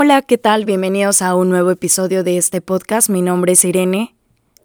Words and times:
Hola, 0.00 0.22
¿qué 0.22 0.38
tal? 0.38 0.64
Bienvenidos 0.64 1.22
a 1.22 1.34
un 1.34 1.48
nuevo 1.48 1.72
episodio 1.72 2.22
de 2.22 2.36
este 2.36 2.60
podcast. 2.60 3.10
Mi 3.10 3.20
nombre 3.20 3.54
es 3.54 3.64
Irene. 3.64 4.14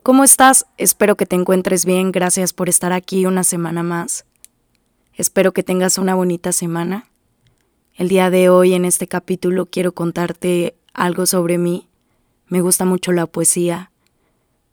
¿Cómo 0.04 0.24
estás? 0.24 0.68
Espero 0.78 1.18
que 1.18 1.26
te 1.26 1.36
encuentres 1.36 1.86
bien. 1.86 2.12
Gracias 2.12 2.54
por 2.54 2.70
estar 2.70 2.94
aquí 2.94 3.26
una 3.26 3.44
semana 3.44 3.82
más. 3.82 4.26
Espero 5.16 5.52
que 5.52 5.64
tengas 5.64 5.98
una 5.98 6.14
bonita 6.14 6.52
semana. 6.52 7.10
El 7.96 8.10
día 8.10 8.30
de 8.30 8.50
hoy 8.50 8.76
en 8.76 8.86
este 8.86 9.08
capítulo 9.08 9.66
quiero 9.66 9.94
contarte 9.94 10.76
algo 10.94 11.26
sobre 11.26 11.58
mí. 11.58 11.88
Me 12.46 12.62
gusta 12.62 12.86
mucho 12.86 13.12
la 13.12 13.26
poesía. 13.26 13.90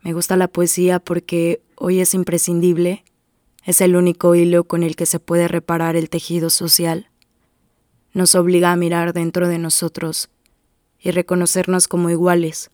Me 0.01 0.13
gusta 0.13 0.37
la 0.37 0.47
poesía 0.47 0.99
porque 0.99 1.63
hoy 1.75 2.01
es 2.01 2.13
imprescindible. 2.13 3.03
Es 3.65 3.81
el 3.81 3.95
único 3.95 4.35
hilo 4.35 4.65
con 4.65 4.83
el 4.83 4.95
que 4.95 5.07
se 5.07 5.19
puede 5.19 5.47
reparar 5.47 5.95
el 5.95 6.11
tejido 6.11 6.51
social. 6.51 7.09
Nos 8.13 8.35
obliga 8.35 8.71
a 8.71 8.75
mirar 8.75 9.13
dentro 9.13 9.47
de 9.47 9.57
nosotros 9.57 10.29
y 11.01 11.11
reconocernos 11.11 11.87
como 11.87 12.09
iguales, 12.09 12.69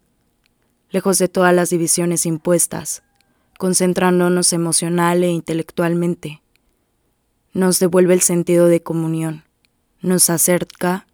lejos 0.90 1.18
de 1.18 1.30
todas 1.30 1.54
las 1.54 1.70
divisiones 1.70 2.26
impuestas, 2.26 3.04
concentrándonos 3.58 4.54
emocional 4.54 5.23
e 5.23 5.30
intelectualmente. 5.30 6.41
Nos 7.54 7.80
devuelve 7.80 8.13
el 8.13 8.21
sentido 8.21 8.68
de 8.68 8.84
comunión, 8.84 9.45
nos 10.02 10.30
acerca 10.30 11.08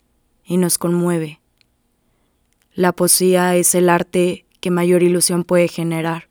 y 0.44 0.58
nos 0.58 0.78
conmueve. 0.78 1.40
La 2.74 2.92
poesía 2.92 3.56
es 3.56 3.76
el 3.76 3.90
arte 3.90 4.46
que 4.60 4.72
mayor 4.72 5.04
ilusión 5.04 5.44
puede 5.44 5.68
generar, 5.68 6.30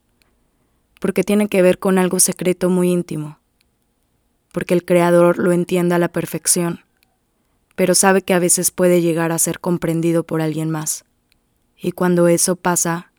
porque 1.01 1.23
tiene 1.23 1.49
que 1.49 1.63
ver 1.63 1.79
con 1.79 1.99
algo 1.99 2.19
secreto 2.19 2.69
muy 2.69 2.91
íntimo, 2.91 3.39
porque 4.53 4.75
el 4.75 4.85
creador 4.85 5.39
lo 5.39 5.53
entiende 5.53 5.95
a 5.95 5.99
la 5.99 6.09
perfección 6.09 6.81
pero 7.75 7.95
sabe 7.95 8.23
que 8.23 8.35
a 8.35 8.39
veces 8.39 8.71
puede 8.71 9.01
llegar 9.01 9.33
a 9.33 9.39
ser 9.39 9.61
comprendido 9.61 10.25
por 10.25 10.43
alguien 10.43 10.71
más. 10.71 11.05
Y 11.77 11.93
cuando 11.93 12.29
eso 12.29 12.57
pasa, 12.57 13.13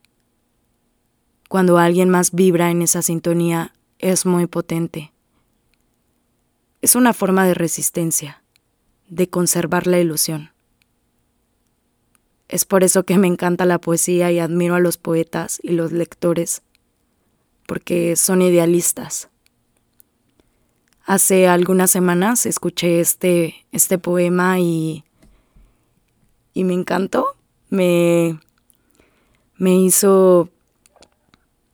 cuando 1.48 1.78
alguien 1.78 2.08
más 2.08 2.32
vibra 2.32 2.70
en 2.70 2.82
esa 2.82 3.02
sintonía, 3.02 3.74
es 3.98 4.26
muy 4.26 4.46
potente. 4.46 5.12
Es 6.80 6.94
una 6.94 7.12
forma 7.12 7.46
de 7.46 7.54
resistencia, 7.54 8.42
de 9.08 9.28
conservar 9.28 9.86
la 9.86 9.98
ilusión. 9.98 10.50
Es 12.48 12.64
por 12.64 12.84
eso 12.84 13.04
que 13.04 13.18
me 13.18 13.26
encanta 13.26 13.64
la 13.64 13.80
poesía 13.80 14.30
y 14.30 14.38
admiro 14.38 14.74
a 14.74 14.80
los 14.80 14.98
poetas 14.98 15.58
y 15.62 15.70
los 15.72 15.92
lectores, 15.92 16.62
porque 17.66 18.16
son 18.16 18.42
idealistas 18.42 19.30
Hace 21.06 21.48
algunas 21.48 21.90
semanas 21.90 22.46
escuché 22.46 22.98
este, 22.98 23.66
este 23.72 23.98
poema 23.98 24.58
y, 24.58 25.04
y 26.54 26.64
me 26.64 26.72
encantó. 26.72 27.36
Me, 27.68 28.40
me 29.58 29.76
hizo, 29.76 30.48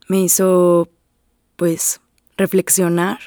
me 0.09 0.23
hizo, 0.23 0.89
pues, 1.55 2.01
reflexionar. 2.37 3.21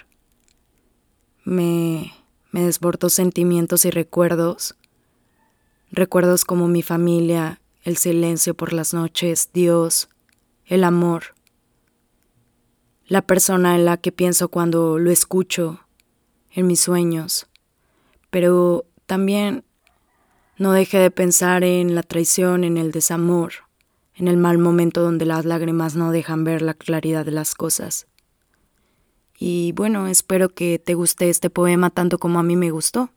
Me, 1.45 2.13
me 2.51 2.65
desbordó 2.65 3.07
sentimientos 3.09 3.85
y 3.85 3.89
recuerdos. 3.89 4.75
Recuerdos 5.89 6.43
como 6.43 6.67
mi 6.67 6.81
familia, 6.81 7.61
el 7.83 7.95
silencio 7.95 8.55
por 8.55 8.73
las 8.73 8.93
noches, 8.93 9.51
Dios, 9.53 10.09
el 10.65 10.83
amor. 10.83 11.35
La 13.05 13.21
persona 13.21 13.75
en 13.75 13.85
la 13.85 13.95
que 13.95 14.11
pienso 14.11 14.49
cuando 14.49 14.99
lo 14.99 15.09
escucho 15.09 15.79
en 16.53 16.67
mis 16.67 16.79
sueños, 16.79 17.47
pero 18.29 18.85
también 19.05 19.63
no 20.57 20.71
deje 20.71 20.99
de 20.99 21.11
pensar 21.11 21.63
en 21.63 21.95
la 21.95 22.03
traición, 22.03 22.63
en 22.63 22.77
el 22.77 22.91
desamor, 22.91 23.53
en 24.15 24.27
el 24.27 24.37
mal 24.37 24.59
momento 24.59 25.01
donde 25.01 25.25
las 25.25 25.45
lágrimas 25.45 25.95
no 25.95 26.11
dejan 26.11 26.43
ver 26.43 26.61
la 26.61 26.75
claridad 26.75 27.25
de 27.25 27.31
las 27.31 27.55
cosas. 27.55 28.07
Y 29.37 29.71
bueno, 29.73 30.07
espero 30.07 30.49
que 30.49 30.79
te 30.79 30.93
guste 30.93 31.29
este 31.29 31.49
poema 31.49 31.89
tanto 31.89 32.19
como 32.19 32.39
a 32.39 32.43
mí 32.43 32.55
me 32.55 32.69
gustó. 32.69 33.09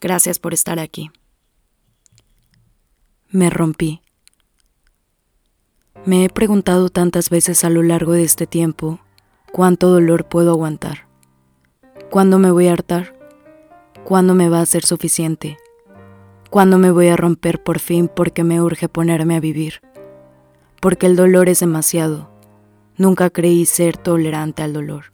Gracias 0.00 0.38
por 0.38 0.54
estar 0.54 0.78
aquí. 0.78 1.10
Me 3.28 3.50
rompí. 3.50 4.00
Me 6.06 6.24
he 6.24 6.30
preguntado 6.30 6.88
tantas 6.88 7.28
veces 7.28 7.64
a 7.64 7.70
lo 7.70 7.82
largo 7.82 8.12
de 8.12 8.24
este 8.24 8.46
tiempo 8.46 9.00
¿Cuánto 9.58 9.90
dolor 9.90 10.28
puedo 10.28 10.52
aguantar? 10.52 11.08
¿Cuándo 12.12 12.38
me 12.38 12.52
voy 12.52 12.68
a 12.68 12.72
hartar? 12.74 13.18
¿Cuándo 14.04 14.36
me 14.36 14.48
va 14.48 14.60
a 14.60 14.66
ser 14.66 14.84
suficiente? 14.84 15.58
¿Cuándo 16.48 16.78
me 16.78 16.92
voy 16.92 17.08
a 17.08 17.16
romper 17.16 17.60
por 17.60 17.80
fin 17.80 18.06
porque 18.06 18.44
me 18.44 18.62
urge 18.62 18.88
ponerme 18.88 19.34
a 19.34 19.40
vivir? 19.40 19.80
Porque 20.80 21.06
el 21.06 21.16
dolor 21.16 21.48
es 21.48 21.58
demasiado. 21.58 22.30
Nunca 22.96 23.30
creí 23.30 23.66
ser 23.66 23.96
tolerante 23.96 24.62
al 24.62 24.74
dolor. 24.74 25.06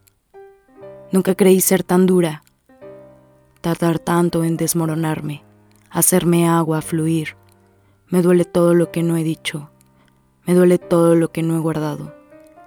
Nunca 1.10 1.34
creí 1.34 1.62
ser 1.62 1.82
tan 1.82 2.04
dura. 2.04 2.42
Tardar 3.62 3.98
tanto 3.98 4.44
en 4.44 4.58
desmoronarme, 4.58 5.42
hacerme 5.88 6.46
agua, 6.46 6.82
fluir. 6.82 7.34
Me 8.08 8.20
duele 8.20 8.44
todo 8.44 8.74
lo 8.74 8.90
que 8.90 9.02
no 9.02 9.16
he 9.16 9.24
dicho. 9.24 9.70
Me 10.46 10.52
duele 10.52 10.76
todo 10.78 11.14
lo 11.14 11.32
que 11.32 11.42
no 11.42 11.56
he 11.56 11.60
guardado 11.60 12.23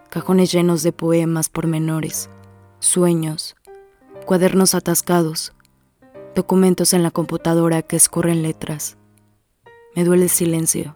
cajones 0.09 0.51
llenos 0.51 0.83
de 0.83 0.91
poemas 0.91 1.49
pormenores, 1.49 2.29
sueños, 2.79 3.55
cuadernos 4.25 4.73
atascados, 4.75 5.53
documentos 6.35 6.93
en 6.93 7.03
la 7.03 7.11
computadora 7.11 7.81
que 7.81 7.95
escurren 7.95 8.41
letras. 8.41 8.97
Me 9.95 10.03
duele 10.03 10.23
el 10.23 10.29
silencio. 10.29 10.95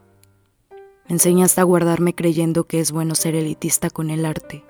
Me 1.08 1.14
enseñaste 1.14 1.62
a 1.62 1.66
guardarme 1.66 2.14
creyendo 2.16 2.66
que 2.66 2.80
es 2.80 2.92
bueno 2.92 3.16
ser 3.16 3.36
elitista 3.36 3.90
con 3.90 4.10
el 4.12 4.26
arte, 4.26 4.64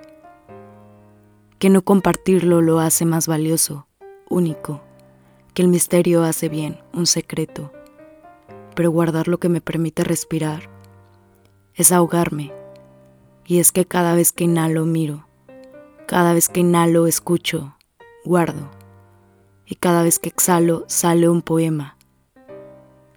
que 1.59 1.69
no 1.69 1.83
compartirlo 1.83 2.61
lo 2.61 2.79
hace 2.79 3.05
más 3.05 3.27
valioso, 3.27 3.87
único, 4.29 4.81
que 5.53 5.61
el 5.61 5.67
misterio 5.67 6.23
hace 6.23 6.49
bien, 6.49 6.79
un 6.93 7.05
secreto, 7.05 7.71
pero 8.75 8.89
guardar 8.89 9.27
lo 9.27 9.39
que 9.39 9.49
me 9.49 9.61
permite 9.61 10.03
respirar 10.03 10.69
es 11.75 11.91
ahogarme 11.91 12.51
y 13.51 13.59
es 13.59 13.73
que 13.73 13.83
cada 13.83 14.15
vez 14.15 14.31
que 14.31 14.45
inhalo 14.45 14.85
miro, 14.85 15.27
cada 16.07 16.33
vez 16.33 16.47
que 16.47 16.61
inhalo 16.61 17.05
escucho, 17.05 17.75
guardo, 18.23 18.71
y 19.65 19.75
cada 19.75 20.03
vez 20.03 20.19
que 20.19 20.29
exhalo 20.29 20.85
sale 20.87 21.27
un 21.27 21.41
poema. 21.41 21.97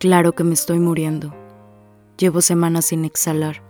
Claro 0.00 0.32
que 0.32 0.42
me 0.42 0.54
estoy 0.54 0.80
muriendo. 0.80 1.32
Llevo 2.18 2.40
semanas 2.40 2.86
sin 2.86 3.04
exhalar. 3.04 3.62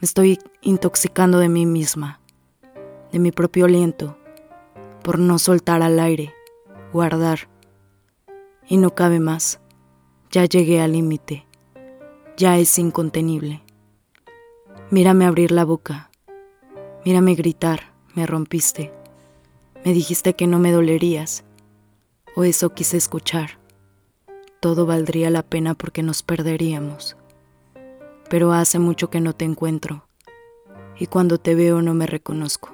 Me 0.00 0.06
estoy 0.06 0.40
intoxicando 0.62 1.38
de 1.38 1.48
mí 1.48 1.64
misma, 1.64 2.18
de 3.12 3.20
mi 3.20 3.30
propio 3.30 3.66
aliento, 3.66 4.18
por 5.04 5.20
no 5.20 5.38
soltar 5.38 5.82
al 5.82 6.00
aire, 6.00 6.34
guardar. 6.92 7.48
Y 8.66 8.78
no 8.78 8.96
cabe 8.96 9.20
más. 9.20 9.60
Ya 10.32 10.44
llegué 10.44 10.80
al 10.80 10.94
límite. 10.94 11.46
Ya 12.36 12.58
es 12.58 12.76
incontenible. 12.80 13.62
Mírame 14.90 15.26
abrir 15.26 15.52
la 15.52 15.66
boca. 15.66 16.10
Mírame 17.04 17.34
gritar. 17.34 17.92
Me 18.14 18.26
rompiste. 18.26 18.90
Me 19.84 19.92
dijiste 19.92 20.32
que 20.32 20.46
no 20.46 20.58
me 20.58 20.72
dolerías. 20.72 21.44
O 22.34 22.42
eso 22.42 22.72
quise 22.72 22.96
escuchar. 22.96 23.58
Todo 24.60 24.86
valdría 24.86 25.28
la 25.28 25.42
pena 25.42 25.74
porque 25.74 26.02
nos 26.02 26.22
perderíamos. 26.22 27.18
Pero 28.30 28.54
hace 28.54 28.78
mucho 28.78 29.10
que 29.10 29.20
no 29.20 29.34
te 29.34 29.44
encuentro. 29.44 30.08
Y 30.98 31.06
cuando 31.06 31.36
te 31.36 31.54
veo 31.54 31.82
no 31.82 31.92
me 31.92 32.06
reconozco. 32.06 32.70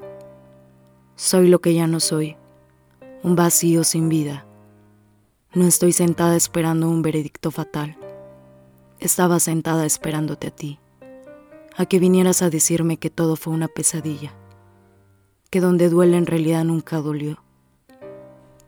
Soy 1.17 1.49
lo 1.49 1.61
que 1.61 1.75
ya 1.75 1.89
no 1.89 1.99
soy. 1.99 2.37
Un 3.25 3.35
vacío 3.35 3.83
sin 3.83 4.09
vida. 4.09 4.47
No 5.53 5.67
estoy 5.67 5.93
sentada 5.93 6.37
esperando 6.37 6.89
un 6.89 7.03
veredicto 7.03 7.51
fatal. 7.51 7.97
Estaba 9.01 9.41
sentada 9.41 9.85
esperándote 9.85 10.47
a 10.47 10.51
ti 10.53 10.79
a 11.77 11.87
que 11.87 11.99
vinieras 11.99 12.43
a 12.43 12.51
decirme 12.51 12.99
que 12.99 13.11
todo 13.11 13.37
fue 13.37 13.53
una 13.53 13.69
pesadilla, 13.69 14.33
que 15.51 15.61
donde 15.61 15.89
duele 15.89 16.17
en 16.17 16.27
realidad 16.27 16.65
nunca 16.65 16.99
dolió, 16.99 17.43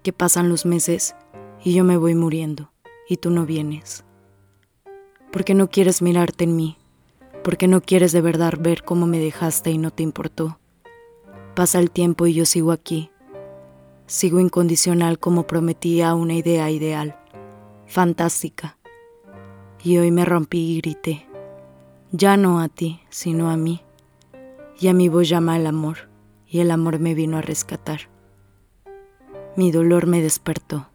que 0.03 0.13
pasan 0.13 0.49
los 0.49 0.67
meses 0.67 1.15
y 1.63 1.73
yo 1.73 1.85
me 1.85 1.97
voy 1.97 2.15
muriendo 2.15 2.73
y 3.09 3.19
tú 3.19 3.31
no 3.31 3.47
vienes, 3.47 4.05
porque 5.31 5.55
no 5.55 5.69
quieres 5.69 6.03
mirarte 6.03 6.45
en 6.45 6.57
mí, 6.57 6.79
porque 7.45 7.69
no 7.69 7.81
quieres 7.81 8.11
de 8.11 8.21
verdad 8.21 8.55
ver 8.59 8.83
cómo 8.83 9.07
me 9.07 9.19
dejaste 9.21 9.71
y 9.71 9.79
no 9.79 9.93
te 9.93 10.03
importó. 10.03 10.59
Pasa 11.55 11.79
el 11.79 11.91
tiempo 11.91 12.27
y 12.27 12.35
yo 12.35 12.45
sigo 12.45 12.73
aquí, 12.73 13.11
sigo 14.07 14.41
incondicional 14.41 15.19
como 15.19 15.47
prometía 15.47 16.15
una 16.15 16.35
idea 16.35 16.71
ideal, 16.71 17.17
fantástica, 17.87 18.79
y 19.83 19.99
hoy 19.99 20.11
me 20.11 20.25
rompí 20.25 20.59
y 20.59 20.81
grité 20.81 21.26
ya 22.13 22.37
no 22.37 22.61
a 22.61 22.69
ti, 22.69 23.01
sino 23.11 23.51
a 23.51 23.57
mí. 23.57 23.83
Y 24.79 24.89
a 24.89 24.93
mi 24.93 25.09
voz 25.09 25.29
llama 25.29 25.57
el 25.57 25.67
amor, 25.67 26.09
y 26.47 26.61
el 26.61 26.71
amor 26.71 26.99
me 26.99 27.15
vino 27.15 27.39
a 27.39 27.43
rescatar. 27.43 28.01
Mi 29.57 29.71
dolor 29.71 30.07
me 30.07 30.21
despertó. 30.21 30.87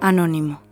Anónimo. 0.00 0.63